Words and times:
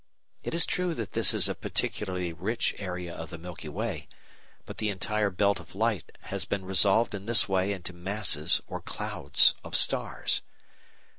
It 0.41 0.55
is 0.55 0.65
true 0.65 0.95
that 0.95 1.11
this 1.11 1.31
is 1.31 1.47
a 1.47 1.53
particularly 1.53 2.33
rich 2.33 2.73
area 2.79 3.13
of 3.13 3.29
the 3.29 3.37
Milky 3.37 3.69
Way, 3.69 4.07
but 4.65 4.79
the 4.79 4.89
entire 4.89 5.29
belt 5.29 5.59
of 5.59 5.75
light 5.75 6.17
has 6.21 6.43
been 6.43 6.65
resolved 6.65 7.13
in 7.13 7.27
this 7.27 7.47
way 7.47 7.71
into 7.71 7.93
masses 7.93 8.63
or 8.65 8.81
clouds 8.81 9.53
of 9.63 9.75
stars. 9.75 10.41